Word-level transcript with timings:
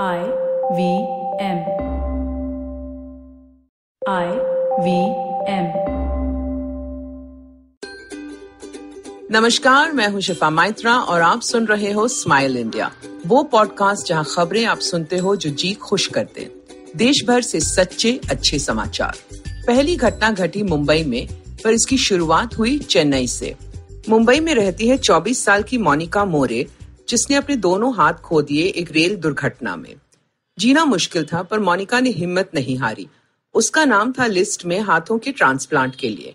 I 0.00 0.18
V 0.74 0.84
M. 1.40 1.58
I 4.08 4.26
V 4.80 4.92
M. 5.48 5.66
नमस्कार, 9.30 9.92
मैं 9.92 10.08
हूँ 10.08 10.20
शिफा 10.20 10.50
माइत्रा 10.50 10.98
और 10.98 11.20
आप 11.20 11.40
सुन 11.40 11.66
रहे 11.66 11.92
हो 11.92 12.08
स्माइल 12.08 12.56
इंडिया 12.56 12.90
वो 13.26 13.42
पॉडकास्ट 13.42 14.06
जहाँ 14.06 14.24
खबरें 14.24 14.64
आप 14.64 14.78
सुनते 14.78 15.18
हो 15.18 15.36
जो 15.36 15.50
जी 15.50 15.74
खुश 15.74 16.06
करते 16.06 16.50
देश 16.96 17.24
भर 17.28 17.40
से 17.40 17.60
सच्चे, 17.60 18.20
अच्छे 18.30 18.58
समाचार 18.58 19.16
पहली 19.66 19.96
घटना 19.96 20.30
घटी 20.30 20.62
मुंबई 20.62 21.04
में, 21.04 21.28
पर 21.64 21.72
इसकी 21.72 21.98
शुरुआत 21.98 22.58
हुई 22.58 22.78
चेन्नई 22.78 23.26
से 23.26 23.54
मुंबई 24.08 24.40
में 24.40 24.54
रहती 24.54 24.88
है 24.88 24.98
24 24.98 25.44
साल 25.44 25.62
की 25.62 25.78
मोनिका 25.78 26.24
मोरे 26.24 26.66
जिसने 27.08 27.36
अपने 27.36 27.56
दोनों 27.56 27.94
हाथ 27.94 28.14
खो 28.14 28.42
दिए 28.42 28.64
एक 28.66 28.92
रेल 28.92 29.16
दुर्घटना 29.16 29.74
में। 29.76 29.94
जीना 30.58 30.84
मुश्किल 30.84 31.24
था, 31.24 31.42
पर 31.42 31.58
मोनिका 31.60 32.00
ने 32.00 32.10
हिम्मत 32.10 32.50
नहीं 32.54 32.78
हारी। 32.78 33.08
उसका 33.54 33.84
नाम 33.84 34.12
था 34.12 34.26
लिस्ट 34.26 34.64
में 34.66 34.78
हाथों 34.80 35.18
के 35.18 35.32
ट्रांसप्लांट 35.32 35.94
के 35.96 36.08
लिए। 36.08 36.34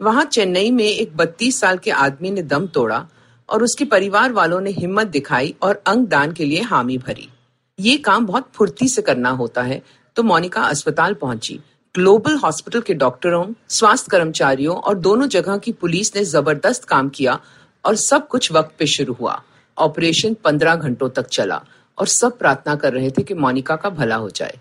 वहाँ 0.00 0.24
चेन्नई 0.24 0.70
में 0.70 0.84
एक 0.84 1.16
बत्तीस 1.16 1.60
साल 1.60 1.78
के 1.78 1.90
आदमी 1.90 2.30
ने 2.30 2.42
दम 2.42 2.66
तोड़ा 2.66 3.06
और 3.48 3.62
उसके 3.62 3.84
परिवार 3.84 4.32
वालों 4.32 4.60
ने 4.60 4.70
हिम्मत 4.70 5.06
दिखाई 5.06 5.54
और 5.62 5.82
अंग 5.86 6.06
दान 6.06 6.32
के 6.32 6.44
लिए 6.44 6.62
हामी 6.62 6.98
भरी। 6.98 7.28
ये 7.78 7.96
काम 7.98 8.26
बहुत 8.26 8.48
फुर्ती 8.54 8.88
से 8.88 9.02
करना 9.02 9.30
होता 9.30 9.62
है 9.62 9.82
तो 10.16 10.22
मोनिका 10.22 10.62
अस्पताल 10.62 11.14
पहुँची। 11.14 11.58
ग्लोबल 11.94 12.34
हॉस्पिटल 12.36 12.80
के 12.80 12.94
डॉक्टरों, 12.94 13.44
स्वास्थ्य 13.68 14.08
कर्मचारियों 14.10 14.76
और 14.76 14.94
दोनों 14.98 15.26
जगह 15.28 15.56
की 15.56 15.72
पुलिस 15.72 16.14
ने 16.16 16.24
ज़बरदस्त 16.24 16.84
काम 16.84 17.08
किया 17.08 17.38
और 17.84 17.96
सब 17.96 18.28
कुछ 18.28 18.50
वक्त 18.52 18.74
पे 18.78 18.86
शुरू 18.86 19.12
हुआ। 19.12 19.42
ऑपरेशन 19.80 20.34
पंद्रह 20.34 20.76
घंटों 20.76 21.08
तक 21.08 21.26
चला 21.26 21.62
और 21.98 22.06
सब 22.06 22.38
प्रार्थना 22.38 22.74
कर 22.74 22.92
रहे 22.92 23.10
थे 23.10 23.22
कि 23.22 23.34
मोनिका 23.34 23.76
का 23.76 23.90
भला 23.90 24.16
हो 24.16 24.30
जाए। 24.30 24.58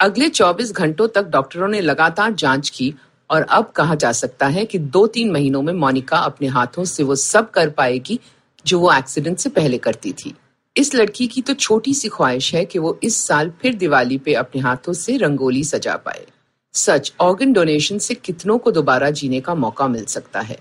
अगले 0.00 0.28
24 0.28 0.72
घंटों 0.72 1.08
तक 1.08 1.22
डॉक्टरों 1.22 1.68
ने 1.68 1.80
लगातार 1.80 2.32
जाँच 2.32 2.68
की 2.68 2.94
और 3.30 3.42
अब 3.42 3.70
कहा 3.70 3.94
जा 3.94 4.12
सकता 4.12 4.46
है 4.46 4.64
कि 4.64 4.78
दो 4.78 5.06
तीन 5.06 5.30
महीनों 5.30 5.62
में 5.62 5.72
मोनिका 5.72 6.16
अपने 6.16 6.48
हाथों 6.48 6.84
से 6.84 7.02
वो 7.02 7.14
सब 7.14 7.50
कर 7.50 7.70
पाएगी 7.70 8.20
जो 8.66 8.80
वो 8.80 8.92
एक्सीडेंट 8.92 9.38
से 9.38 9.48
पहले 9.48 9.78
करती 9.78 10.12
थी। 10.12 10.34
इस 10.76 10.94
लड़की 10.94 11.26
की 11.26 11.42
तो 11.42 11.54
छोटी 11.54 11.94
सी 11.94 12.08
ख्वाहिश 12.08 12.54
है 12.54 12.64
कि 12.64 12.78
वो 12.78 12.98
इस 13.02 13.26
साल 13.26 13.52
फिर 13.62 13.74
दिवाली 13.74 14.18
पे 14.18 14.34
अपने 14.34 14.60
हाथों 14.60 14.92
से 14.92 15.16
रंगोली 15.16 15.64
सजा 15.64 15.96
पाए। 15.96 16.26
सच 16.74 17.12
ऑर्गन 17.20 17.52
डोनेशन 17.52 17.98
से 17.98 18.14
कितनों 18.14 18.58
को 18.58 18.70
दोबारा 18.70 19.10
जीने 19.10 19.40
का 19.40 19.54
मौका 19.54 19.88
मिल 19.88 20.04
सकता 20.04 20.40
है। 20.40 20.58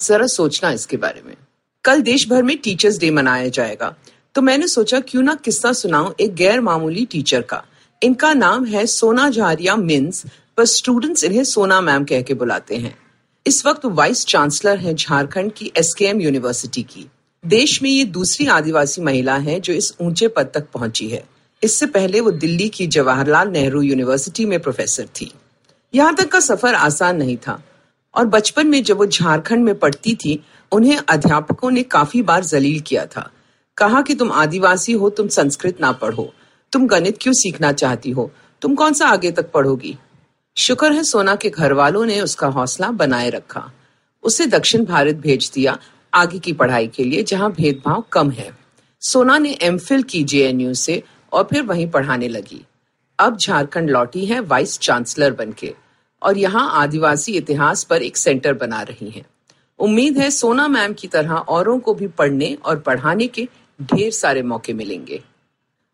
जरा 0.00 0.26
सोचना 0.26 0.70
इसके 0.70 0.96
बारे 0.96 1.22
में। 1.26 1.36
कल 1.84 2.00
देश 2.02 2.28
भर 2.28 2.42
में 2.42 2.56
टीचर्स 2.58 2.98
डे 2.98 3.10
मनाया 3.10 3.48
जाएगा। 3.48 3.94
तो 4.34 4.42
मैंने 4.42 4.68
सोचा 4.68 5.00
क्यों 5.00 5.22
ना 5.22 5.34
किस्सा 5.34 5.72
सुनाऊं 5.72 6.12
एक 6.20 6.34
गैर 6.34 6.60
मामूली 6.60 7.04
टीचर 7.04 7.42
का। 7.42 7.62
इनका 8.02 8.32
नाम 8.34 8.64
है 8.64 8.86
सोना 8.86 9.28
झारिया 9.30 9.76
मिन्स, 9.76 10.24
पर 10.56 10.64
स्टूडेंट्स 10.64 11.24
इन्हें 11.24 11.44
सोना 11.44 11.80
मैम 11.80 12.04
कह 12.04 12.22
के 12.22 12.34
बुलाते 12.34 12.76
हैं। 12.76 12.96
इस 13.46 13.66
वक्त 13.66 13.84
वाइस 13.84 14.24
चांसलर 14.26 14.78
हैं 14.78 14.94
झारखंड 14.94 15.52
की 15.52 15.70
एसकेएम 15.76 16.20
यूनिवर्सिटी 16.20 16.82
की। 16.82 17.06
देश 17.44 17.82
में 17.82 17.90
ये 17.90 18.04
दूसरी 18.04 18.46
आदिवासी 18.46 19.02
महिला 19.02 19.36
है 19.36 19.60
जो 19.60 19.72
इस 19.72 19.94
ऊँचे 20.00 20.28
पद 20.28 20.50
तक 20.54 20.70
पहुँची 20.74 21.08
है। 21.08 21.24
इससे 21.62 21.86
पहले 21.86 22.20
वो 22.20 22.30
दिल्ली 22.30 22.68
की 22.68 22.86
जवाहरलाल 22.86 23.48
नेहरू 23.48 23.82
यूनिवर्सिटी 23.82 24.44
में 24.44 24.58
प्रोफेसर 24.60 25.06
थी। 25.20 25.32
यहाँ 25.94 26.14
तक 26.14 26.28
का 26.28 26.40
सफ़र 26.40 26.74
आसान 26.74 27.16
नहीं 27.16 27.36
था। 27.36 27.62
और 28.14 28.26
बचपन 28.26 28.66
में 28.66 28.82
जब 28.82 28.96
वो 28.96 29.06
झारखंड 29.06 29.64
में 29.64 29.78
पढ़ती 29.78 30.14
थी, 30.14 30.44
उन्हें 30.72 30.98
अध्यापकों 31.08 31.70
ने 31.70 31.82
काफ़ी 31.82 32.22
बार 32.22 32.44
जलील 32.44 32.80
किया 32.80 33.06
था। 33.06 33.30
कहा 33.76 34.02
कि 34.02 34.14
तुम 34.14 34.32
आदिवासी 34.32 34.92
हो, 34.92 35.10
तुम 35.10 35.28
संस्कृत 35.28 35.80
ना 35.80 35.92
पढ़ो। 35.92 36.34
तुम 36.72 36.86
गणित 36.86 37.18
क्यों 37.20 37.34
सीखना 37.34 37.72
चाहती 37.72 38.10
हो? 38.10 38.30
तुम 38.62 38.74
कौन 38.74 38.92
सा 38.92 39.06
आगे 39.06 39.30
तक 39.30 39.52
पढ़ोगी? 39.52 39.98
शुक्र 40.56 40.92
है 40.92 41.02
सोना 41.02 41.36
के 41.36 41.50
घर 41.50 41.72
वालों 41.72 42.04
ने 42.04 42.20
उसका 42.20 42.46
हौसला 42.46 42.90
बनाए 42.90 43.30
रखा। 43.30 43.72
उसे 44.22 44.46
दक्षिण 44.46 44.84
भारत 44.84 45.14
भेज 45.14 45.50
दिया 45.54 45.78
आगे 46.14 46.38
की 46.38 46.52
पढ़ाई 46.52 46.88
के 46.88 47.04
लिए, 47.04 47.22
जहाँ 47.22 47.52
भेदभाव 47.52 48.04
कम 48.12 48.30
है। 48.30 48.58
सोना 49.00 49.38
ने 49.38 49.58
एम 49.62 49.78
की 49.92 50.24
जेएनयू 50.24 50.74
से 50.74 51.02
और 51.32 51.44
फिर 51.44 51.62
वहीं 51.62 51.90
पढ़ाने 51.90 52.28
लगी। 52.28 52.66
अब 53.18 53.36
झारखंड 53.36 53.90
लौटी 53.90 54.24
है 54.24 54.40
वाइस 54.40 54.78
चांसलर 54.78 55.32
बनके। 55.32 55.74
और 56.24 56.38
यहाँ 56.38 56.70
आदिवासी 56.82 57.32
इतिहास 57.32 57.84
पर 57.84 58.02
एक 58.02 58.16
सेंटर 58.16 58.54
बना 58.54 58.82
रही 58.82 59.10
हैं। 59.10 59.26
उम्मीद 59.78 60.18
है 60.18 60.30
सोना 60.30 60.68
मैम 60.68 60.92
की 60.92 61.08
तरह 61.08 61.32
औरों 61.32 61.78
को 61.78 61.94
भी 61.94 62.06
पढ़ने 62.08 62.54
और 62.64 62.78
पढ़ाने 62.78 63.26
के 63.26 63.48
ढेर 63.82 64.10
सारे 64.10 64.42
मौके 64.42 64.72
मिलेंगे। 64.72 65.22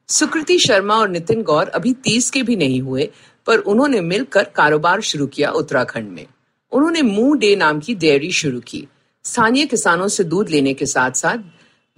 सुकृति 0.09 0.59
शर्मा 0.59 0.95
और 0.95 1.09
नितिन 1.09 1.43
गौर 1.43 1.69
अभी 1.69 1.93
तीस 1.95 2.31
के 2.31 2.43
भी 2.43 2.57
नहीं 2.57 2.81
हुए, 2.81 3.11
पर 3.47 3.59
उन्होंने 3.59 4.01
मिलकर 4.01 4.45
कारोबार 4.45 5.01
शुरू 5.01 5.27
किया 5.27 5.51
उत्तराखंड 5.51 6.11
में। 6.11 6.27
उन्होंने 6.73 7.03
मुँह 7.03 7.39
डे 7.39 7.57
नाम 7.57 7.81
की 7.81 7.95
डेयरी 7.95 8.33
शुरू 8.33 8.61
की। 8.61 8.87
स्थानीय 9.25 9.67
किसानों 9.67 10.09
से 10.09 10.25
दूध 10.25 10.49
लेने 10.49 10.75
के 10.75 10.87
साथ 10.87 11.11
साथ 11.11 11.39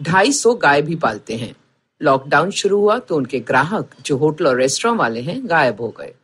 ढाई 0.03 0.33
सौ 0.33 0.55
गाय 0.55 0.83
भी 0.83 0.97
पालते 0.97 1.37
हैं। 1.37 1.55
लॉकडाउन 2.01 2.51
शुरू 2.51 2.79
हुआ 2.79 2.99
तो 2.99 3.17
उनके 3.17 3.41
ग्राहक, 3.41 3.91
जो 4.07 4.17
होटल 4.17 4.47
और 4.47 4.57
रेस्टोरेंट 4.57 4.99
वाले 5.01 5.21
हैं, 5.21 5.41
गायब 5.51 5.81
हो 5.81 5.89
गए। 5.89 6.15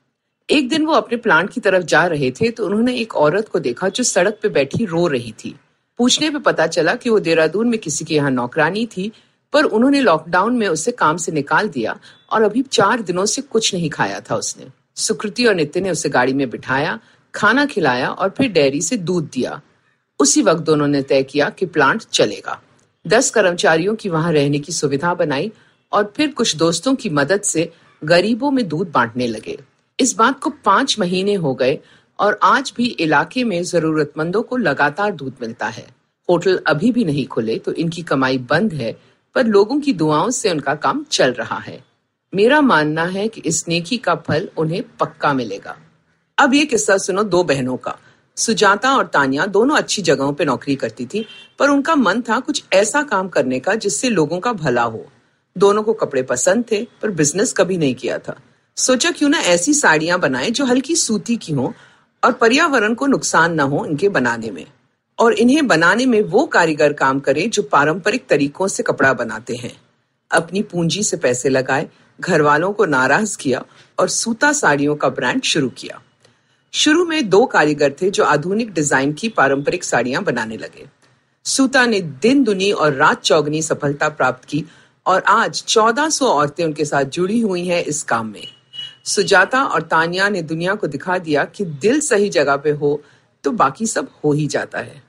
एक 0.48 0.69
दिन 0.69 0.84
वो 0.86 0.92
अपने 0.92 1.16
प्लांट 1.16 1.50
की 1.50 1.60
तरफ़ 1.60 1.82
जा 1.84 2.04
रहे 2.06 2.31
थे 2.31 2.50
तो 2.50 2.66
उन्होंने 2.66 2.94
एक 2.97 3.14
औरत 3.16 3.48
को 3.48 3.59
देखा 3.59 3.88
जो 3.88 4.04
सड़क 4.04 4.38
पे 4.42 4.48
बैठी 4.48 4.84
रो 4.84 5.06
रही 5.06 5.32
थी। 5.32 5.54
पूछने 5.98 6.31
पे 6.31 6.38
पता 6.38 6.66
चला 6.66 6.94
कि 6.94 7.10
वो 7.10 7.19
देहरादून 7.20 7.69
में 7.69 7.78
किसी 7.81 8.04
के 8.04 8.14
यहाँ 8.14 8.31
नौकरानी 8.31 8.86
थी, 8.86 9.10
पर 9.53 9.64
उन्होंने 9.64 10.00
लॉकडाउन 10.00 10.56
में 10.56 10.66
उसे 10.69 10.92
काम 10.92 11.16
से 11.16 11.32
निकाल 11.32 11.69
दिया 11.69 11.98
और 12.32 12.42
अभी 12.42 12.62
चार 12.62 13.03
दिनों 13.03 13.26
से 13.26 13.42
कुछ 13.42 13.75
नहीं 13.75 13.91
खाया 13.91 14.20
था 14.20 14.36
उसने। 14.36 14.66
सुकृति 14.97 15.44
और 15.44 15.54
नित्य 15.54 15.81
ने 15.81 15.91
उसे 15.91 16.09
गाड़ी 16.09 16.32
में 16.32 16.48
बिठाया, 16.50 16.98
खाना 17.34 17.66
खिलाया 17.66 18.10
और 18.10 18.28
फिर 18.28 18.53
डेयरी 18.53 18.80
से 18.80 18.97
दूध 18.97 19.30
दिया। 19.32 19.60
उसी 20.20 20.42
वक्त 20.42 20.62
दोनों 20.62 20.86
ने 20.86 21.03
तय 21.03 21.22
किया 21.22 21.50
कि 21.50 21.66
प्लांट 21.66 22.03
चलेगा। 22.03 22.60
दस 23.04 23.30
कर्मचारियों 23.30 23.94
की 23.94 24.09
वहाँ 24.09 24.32
रहने 24.32 24.59
की 24.59 24.72
सुविधा 24.72 25.15
बनाई 25.15 25.53
और 25.92 26.12
फिर 26.16 26.32
कुछ 26.32 26.56
दोस्तों 26.56 26.94
की 26.94 27.10
मदद 27.10 27.41
से 27.41 27.72
गरीबों 28.03 28.50
में 28.50 28.69
दूध 28.69 28.91
बांटने 28.91 29.26
लगे। 29.26 29.59
इस 29.98 30.14
बात 30.16 30.41
को 30.41 30.50
पाँच 30.64 30.98
महीने 30.98 31.34
हो 31.34 31.54
गए 31.54 31.78
और 32.19 32.38
आज 32.42 32.72
भी 32.76 32.86
इलाके 32.86 33.44
में 33.44 33.62
जरूरतमंदों 33.62 34.42
को 34.42 34.56
लगातार 34.56 35.12
दूध 35.12 35.36
मिलता 35.42 35.66
है। 35.66 35.86
होटल 36.28 36.60
अभी 36.66 36.91
भी 36.92 37.04
नहीं 37.04 37.26
खुले 37.26 37.59
तो 37.59 37.72
इनकी 37.72 38.03
कमाई 38.03 38.38
बंद 38.38 38.72
है, 38.72 38.97
पर 39.34 39.47
लोगों 39.47 39.81
की 39.81 39.92
दुआओं 39.92 40.31
से 40.31 40.50
उनका 40.50 40.75
काम 40.75 41.04
चल 41.10 41.32
रहा 41.32 41.59
है। 41.59 41.84
मेरा 42.34 42.60
मानना 42.60 43.04
है 43.04 43.28
कि 43.28 43.41
इस 43.41 43.64
नेकी 43.69 43.97
का 43.97 44.14
फल 44.14 44.48
उन्हें 44.59 44.82
पक्का 45.00 45.32
मिलेगा। 45.32 45.76
अब 46.38 46.54
ये 46.54 46.65
किस्सा 46.66 46.97
सुनो 46.98 47.22
दो 47.22 47.42
बहनों 47.42 47.76
का। 47.76 47.97
सुजाता 48.36 48.97
और 48.97 49.06
तानिया 49.06 49.47
दोनों 49.47 49.76
अच्छी 49.76 50.03
जगहों 50.03 50.32
पे 50.32 50.44
नौकरी 50.44 50.75
करती 50.75 51.06
थी, 51.06 51.25
पर 51.59 51.70
उनका 51.70 51.94
मन 51.94 52.20
था 52.20 52.41
कुछ 52.41 52.65
ऐसा 52.72 53.03
काम 53.03 53.28
करने 53.28 53.60
का 53.60 53.75
जिससे 53.75 54.10
लोगों 54.10 54.41
का 54.41 54.53
भला 54.53 54.82
हो। 54.82 55.06
दोनों 55.56 55.82
को 55.82 55.92
कपड़े 55.92 56.22
पसंद 56.22 56.65
थे, 56.72 56.86
पर 57.03 57.10
बिज़नेस 57.10 57.53
कभी 57.53 57.78
नहीं 57.78 57.94
किया 57.94 58.19
था। 58.19 58.41
सोचा 58.78 59.11
क्यों 59.11 59.28
ना 59.28 59.39
ऐसी 59.39 59.75
साड़ियाँ 59.75 60.19
बनाए 60.21 60.50
जो 60.50 60.65
हल्की 60.65 60.97
सूती 60.97 61.37
की 61.37 61.53
हो 61.53 61.75
और 62.25 62.33
पर्यावरण 62.33 62.94
को 62.94 63.06
नुकसान 63.06 63.55
न 63.55 63.61
हो 63.61 63.84
इनके 63.84 64.09
बनाने 64.09 64.50
में। 64.50 64.66
और 65.19 65.33
इन्हें 65.33 65.66
बनाने 65.66 66.06
में 66.06 66.21
वो 66.22 66.44
कारीगर 66.47 66.93
काम 66.93 67.21
करे 67.21 67.47
जो 67.47 67.62
पारंपरिक 67.62 68.27
तरीकों 68.27 68.69
से 68.69 68.83
कपड़ा 68.83 69.12
बनाते 69.12 69.55
हैं। 69.56 69.72
अपनी 70.31 70.62
पूंजी 70.62 71.03
से 71.03 71.16
पैसे 71.16 71.49
लगाए 71.49 71.89
घर 72.21 72.43
वालों 72.43 72.72
को 72.72 72.87
नाराज़ 72.87 73.37
किया 73.39 73.65
और 73.99 74.09
सूता 74.09 74.53
साड़ियों 74.53 74.95
का 74.97 75.09
ब्रांड 75.09 75.43
शुरू 75.43 75.69
किया। 75.69 76.00
शुरू 76.72 77.05
में 77.05 77.28
दो 77.28 77.45
कारीगर 77.47 77.95
थे 78.03 78.10
जो 78.10 78.25
आधुनिक 78.25 78.72
डिज़ाइन 78.72 79.12
की 79.12 79.28
पारंपरिक 79.28 79.84
साड़ियाँ 79.84 80.22
बनाने 80.25 80.56
लगे। 80.56 80.87
सूता 81.45 81.87
ने 81.87 82.00
दिन, 82.00 82.45
दुनी 82.45 82.71
और 82.72 82.93
रात 82.93 83.22
चौगनी 83.22 83.62
सफलता 83.62 84.09
प्राप्त 84.09 84.45
की 84.45 84.65
और 85.06 85.22
आज 85.28 85.62
1400 85.62 86.27
औरतें 86.27 86.65
उनके 86.65 86.84
साथ 86.84 87.05
जुड़ी 87.05 87.41
हुई 87.41 87.66
हैं 87.66 87.84
इस 87.84 88.03
काम 88.03 88.27
में। 88.27 88.47
सुजाता 89.09 89.63
और 89.65 89.83
तानिया 89.83 90.28
ने 90.28 90.43
दुनिया 90.43 90.75
को 90.75 90.87
दिखा 90.87 91.19
दिया 91.19 91.45
कि 91.45 91.65
दिल 91.65 92.01
सही 92.01 92.28
जगह 92.28 92.57
पे 92.57 92.71
हो 92.71 93.01
तो 93.45 93.51
बाकी 93.51 93.87
सब 93.87 94.09
हो 94.25 94.33
ही 94.33 94.47
जाता 94.47 94.78
है। 94.78 95.03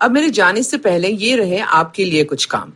अब 0.00 0.10
मेरे 0.10 0.30
जाने 0.30 0.62
से 0.62 0.78
पहले 0.78 1.08
ये 1.08 1.36
रहे 1.36 1.58
आपके 1.58 2.04
लिए 2.04 2.24
कुछ 2.24 2.44
काम। 2.44 2.72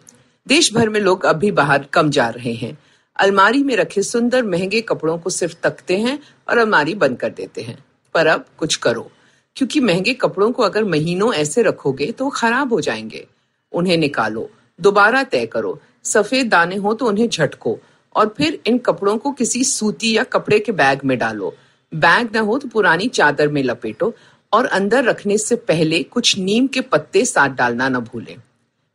देश 0.47 0.73
भर 0.75 0.89
में 0.89 1.01
लोग 1.01 1.25
अब 1.25 1.37
भी 1.37 1.51
बाहर 1.53 1.87
कम 1.93 2.11
जा 2.11 2.29
रहे 2.29 2.53
हैं। 2.53 2.77
अलमारी 3.17 3.63
में 3.63 3.75
रखे 3.77 4.03
सुंदर 4.03 4.43
महँगे 4.43 4.81
कपड़ों 4.81 5.19
को 5.19 5.31
सिर्फ़ 5.31 5.55
तकते 5.63 5.97
हैं 5.97 6.19
और 6.49 6.59
अलमारी 6.59 6.95
बंद 6.95 7.19
कर 7.19 7.31
देते 7.31 7.63
हैं। 7.63 7.79
पर 8.15 8.27
अब 8.27 8.45
कुछ 8.59 8.77
करो, 8.77 9.11
क्योंकि 9.57 9.81
महँगे 9.81 10.15
कपड़ों 10.15 10.51
को 10.53 10.63
अगर 10.63 10.85
महीनों 10.85 11.35
ऐसे 11.35 11.63
रखोगे 11.63 12.11
तो 12.13 12.29
खराब 12.31 12.73
हो 12.73 12.81
जाएँगे। 12.81 13.27
उन्हें 13.73 13.97
निकालो, 13.97 14.51
दोबारा 14.79 15.23
तय 15.23 15.47
करो। 15.47 15.81
सफ़ेद 16.05 16.49
दाने 16.49 16.77
हो 16.77 16.95
तो 16.95 17.07
उन्हें 17.07 17.29
झटको 17.29 17.79
और 18.17 18.35
फिर 18.39 18.61
इन 18.67 18.79
कपड़ों 18.79 19.17
को 19.19 19.33
किसी 19.33 19.65
सूती 19.65 20.17
या 20.17 20.23
कपड़े 20.25 20.59
के 20.59 20.73
बैग 20.73 21.01
में 21.05 21.19
डालो। 21.19 21.55
बैग 21.95 22.29
ना 22.35 22.41
हो 22.41 22.59
तो 22.59 22.69
पुरानी 22.69 23.09
चादर 23.09 23.49
में 23.49 23.63
लपेटो 23.63 24.15
और 24.53 24.67
अंदर 24.67 25.05
रखने 25.05 25.39
से 25.39 25.57
पहले 25.57 26.03
कुछ 26.03 26.39
नीम 26.39 26.67
के 26.67 26.81
पत्ते 26.81 27.25
साथ 27.25 27.49
डालना 27.49 27.89
न 27.89 27.99
भूलें। 27.99 28.37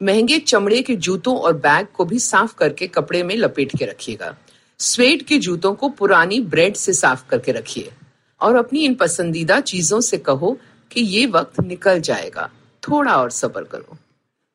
महँगे 0.01 0.39
चमड़े 0.39 0.81
के 0.81 0.95
जूतों 0.95 1.37
और 1.37 1.53
बैग 1.53 1.87
को 1.93 2.05
भी 2.05 2.19
साफ़ 2.19 2.55
करके 2.55 2.87
कपड़े 2.87 3.23
में 3.23 3.35
लपेट 3.35 3.77
के 3.77 3.85
रखिएगा। 3.85 4.35
स्वेट 4.79 5.21
के 5.21 5.37
जूतों 5.37 5.73
को 5.73 5.89
पुरानी 5.89 6.39
ब्रेड 6.39 6.75
से 6.75 6.93
साफ़ 6.93 7.29
करके 7.29 7.51
रखिए 7.51 7.91
और 8.41 8.55
अपनी 8.55 8.85
इन 8.85 8.95
पसंदीदा 8.95 9.59
चीज़ों 9.59 10.01
से 10.01 10.17
कहो 10.17 10.57
कि 10.91 11.01
ये 11.01 11.25
वक्त 11.25 11.59
निकल 11.61 11.99
जाएगा। 11.99 12.49
थोड़ा 12.83 13.15
और 13.15 13.29
सब्र 13.31 13.63
करो। 13.63 13.97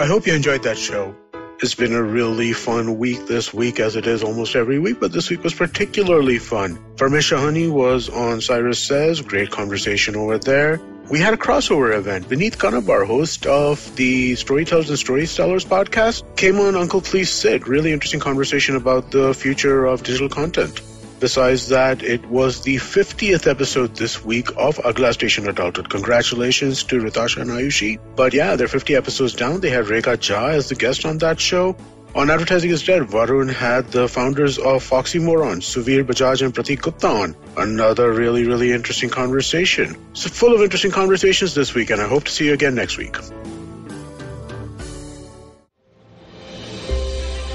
I 0.00 0.06
hope 0.06 0.28
you 0.28 0.32
enjoyed 0.32 0.62
that 0.62 0.78
show. 0.78 1.12
It's 1.60 1.74
been 1.74 1.92
a 1.92 2.00
really 2.00 2.52
fun 2.52 2.98
week 2.98 3.26
this 3.26 3.52
week, 3.52 3.80
as 3.80 3.96
it 3.96 4.06
is 4.06 4.22
almost 4.22 4.54
every 4.54 4.78
week, 4.78 5.00
but 5.00 5.10
this 5.10 5.28
week 5.28 5.42
was 5.42 5.54
particularly 5.54 6.38
fun. 6.38 6.78
Farmish 6.96 7.32
Shahani 7.32 7.68
was 7.68 8.08
on 8.08 8.40
Cyrus 8.40 8.78
Says, 8.78 9.20
great 9.22 9.50
conversation 9.50 10.14
over 10.14 10.38
there. 10.38 10.80
We 11.10 11.18
had 11.18 11.34
a 11.34 11.36
crossover 11.36 11.96
event. 11.98 12.28
Beneath 12.28 12.58
Kanabar, 12.58 13.08
host 13.08 13.46
of 13.46 13.96
the 13.96 14.36
Storytellers 14.36 14.88
and 14.88 14.96
Storytellers 15.00 15.64
podcast, 15.64 16.36
came 16.36 16.60
on 16.60 16.76
Uncle 16.76 17.00
Please 17.00 17.32
Sit. 17.32 17.66
Really 17.66 17.90
interesting 17.90 18.20
conversation 18.20 18.76
about 18.76 19.10
the 19.10 19.34
future 19.34 19.84
of 19.84 20.04
digital 20.04 20.28
content. 20.28 20.80
Besides 21.20 21.68
that, 21.68 22.04
it 22.04 22.24
was 22.26 22.62
the 22.62 22.76
50th 22.76 23.48
episode 23.48 23.96
this 23.96 24.24
week 24.24 24.50
of 24.56 24.78
Agla 24.84 25.12
Station 25.12 25.48
Adulthood. 25.48 25.90
Congratulations 25.90 26.84
to 26.84 27.00
Ritasha 27.00 27.42
and 27.42 27.50
Ayushi. 27.50 27.98
But 28.14 28.32
yeah, 28.34 28.54
they're 28.54 28.68
50 28.68 28.94
episodes 28.94 29.34
down. 29.34 29.60
They 29.60 29.70
had 29.70 29.86
Rekha 29.86 30.16
Jha 30.16 30.54
as 30.54 30.68
the 30.68 30.76
guest 30.76 31.04
on 31.04 31.18
that 31.18 31.40
show. 31.40 31.76
On 32.14 32.30
Advertising 32.30 32.70
is 32.70 32.84
Dead, 32.84 33.02
Varun 33.02 33.52
had 33.52 33.90
the 33.90 34.08
founders 34.08 34.58
of 34.58 34.82
Foxy 34.82 35.18
Moron, 35.18 35.60
Suvir 35.60 36.04
Bajaj 36.04 36.42
and 36.42 36.54
Pratik 36.54 36.80
Gupta 36.82 37.08
on. 37.08 37.36
Another 37.56 38.12
really, 38.12 38.46
really 38.46 38.72
interesting 38.72 39.10
conversation. 39.10 39.96
So 40.14 40.30
full 40.30 40.54
of 40.54 40.62
interesting 40.62 40.92
conversations 40.92 41.54
this 41.54 41.74
week, 41.74 41.90
and 41.90 42.00
I 42.00 42.06
hope 42.06 42.24
to 42.24 42.30
see 42.30 42.46
you 42.46 42.54
again 42.54 42.76
next 42.76 42.96
week. 42.96 43.16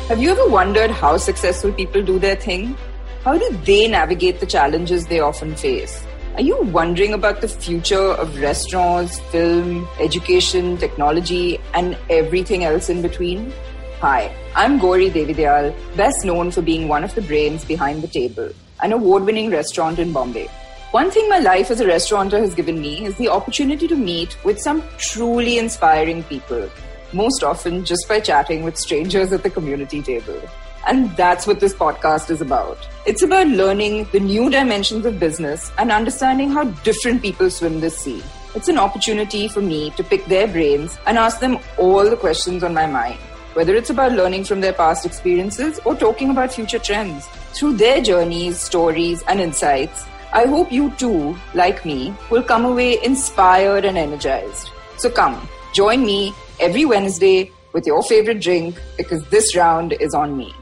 Have 0.09 0.21
you 0.21 0.31
ever 0.31 0.47
wondered 0.47 0.91
how 0.91 1.17
successful 1.17 1.71
people 1.71 2.03
do 2.03 2.19
their 2.19 2.35
thing? 2.35 2.75
How 3.23 3.37
do 3.37 3.57
they 3.63 3.87
navigate 3.87 4.41
the 4.41 4.45
challenges 4.45 5.07
they 5.07 5.21
often 5.21 5.55
face? 5.55 6.05
Are 6.35 6.41
you 6.41 6.61
wondering 6.61 7.13
about 7.13 7.39
the 7.39 7.47
future 7.47 8.11
of 8.23 8.37
restaurants, 8.41 9.21
film, 9.31 9.87
education, 9.97 10.75
technology, 10.75 11.57
and 11.73 11.97
everything 12.09 12.65
else 12.65 12.89
in 12.89 13.01
between? 13.01 13.53
Hi, 14.01 14.35
I'm 14.57 14.77
Gauri 14.77 15.09
Devidayal, 15.09 15.73
best 15.95 16.25
known 16.25 16.51
for 16.51 16.61
being 16.61 16.89
one 16.89 17.05
of 17.05 17.15
the 17.15 17.21
brains 17.21 17.63
behind 17.63 18.03
The 18.03 18.09
Table, 18.09 18.49
an 18.81 18.91
award 18.91 19.23
winning 19.23 19.49
restaurant 19.49 19.99
in 19.99 20.11
Bombay. 20.11 20.47
One 20.91 21.09
thing 21.09 21.29
my 21.29 21.39
life 21.39 21.71
as 21.71 21.79
a 21.79 21.87
restaurateur 21.87 22.39
has 22.39 22.53
given 22.53 22.81
me 22.81 23.05
is 23.05 23.15
the 23.15 23.29
opportunity 23.29 23.87
to 23.87 23.95
meet 23.95 24.35
with 24.43 24.59
some 24.59 24.83
truly 24.97 25.59
inspiring 25.59 26.23
people, 26.23 26.69
most 27.13 27.41
often 27.41 27.85
just 27.85 28.05
by 28.09 28.19
chatting 28.19 28.63
with 28.63 28.77
strangers 28.77 29.31
at 29.31 29.43
the 29.43 29.49
community 29.49 30.01
table. 30.01 30.41
And 30.85 31.15
that's 31.15 31.47
what 31.47 31.59
this 31.59 31.73
podcast 31.73 32.29
is 32.29 32.41
about. 32.41 32.77
It's 33.05 33.23
about 33.23 33.47
learning 33.47 34.07
the 34.11 34.19
new 34.19 34.49
dimensions 34.49 35.05
of 35.05 35.19
business 35.19 35.71
and 35.77 35.91
understanding 35.91 36.49
how 36.49 36.65
different 36.83 37.21
people 37.21 37.49
swim 37.49 37.79
this 37.79 37.97
sea. 37.97 38.23
It's 38.55 38.67
an 38.67 38.77
opportunity 38.77 39.47
for 39.47 39.61
me 39.61 39.89
to 39.91 40.03
pick 40.03 40.25
their 40.25 40.47
brains 40.47 40.97
and 41.07 41.17
ask 41.17 41.39
them 41.39 41.57
all 41.77 42.07
the 42.09 42.17
questions 42.17 42.63
on 42.63 42.73
my 42.73 42.85
mind, 42.85 43.17
whether 43.53 43.75
it's 43.75 43.89
about 43.89 44.11
learning 44.11 44.43
from 44.43 44.61
their 44.61 44.73
past 44.73 45.05
experiences 45.05 45.79
or 45.85 45.95
talking 45.95 46.29
about 46.29 46.53
future 46.53 46.79
trends. 46.79 47.27
Through 47.53 47.73
their 47.73 48.01
journeys, 48.01 48.59
stories, 48.59 49.23
and 49.27 49.39
insights, 49.39 50.05
I 50.33 50.45
hope 50.45 50.71
you 50.71 50.91
too, 50.91 51.37
like 51.53 51.85
me, 51.85 52.13
will 52.29 52.43
come 52.43 52.65
away 52.65 53.03
inspired 53.03 53.85
and 53.85 53.97
energized. 53.97 54.69
So 54.97 55.09
come, 55.09 55.47
join 55.73 56.05
me 56.05 56.33
every 56.59 56.85
Wednesday 56.85 57.51
with 57.71 57.85
your 57.85 58.03
favorite 58.03 58.41
drink 58.41 58.79
because 58.97 59.23
this 59.29 59.55
round 59.55 59.93
is 59.99 60.13
on 60.13 60.37
me. 60.37 60.53